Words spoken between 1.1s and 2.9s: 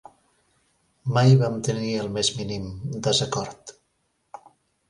Mai vam tenir el més mínim